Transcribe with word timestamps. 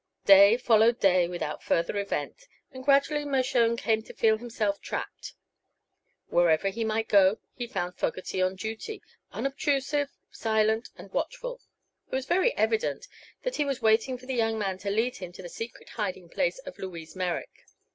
Day 0.25 0.57
followed 0.57 0.99
day 0.99 1.27
without 1.27 1.61
further 1.61 1.95
event, 1.99 2.47
and 2.71 2.83
gradually 2.83 3.23
Mershone 3.23 3.77
came 3.77 4.01
to 4.01 4.15
feel 4.15 4.39
himself 4.39 4.81
trapped. 4.81 5.35
Wherever 6.29 6.69
he 6.69 6.83
might 6.83 7.07
go 7.07 7.37
he 7.53 7.67
found 7.67 7.99
Fogerty 7.99 8.41
on 8.41 8.55
duty, 8.55 9.03
unobtrusive, 9.31 10.09
silent 10.31 10.89
and 10.97 11.11
watchful. 11.13 11.61
It 12.11 12.15
was 12.15 12.25
very 12.25 12.57
evident 12.57 13.07
that 13.43 13.57
he 13.57 13.63
was 13.63 13.83
waiting 13.83 14.17
for 14.17 14.25
the 14.25 14.33
young 14.33 14.57
man 14.57 14.79
to 14.79 14.89
lead 14.89 15.17
him 15.17 15.31
to 15.33 15.43
the 15.43 15.49
secret 15.49 15.89
hiding 15.89 16.29
place 16.29 16.57
of 16.57 16.79
Louise 16.79 17.15
Merrick. 17.15 17.67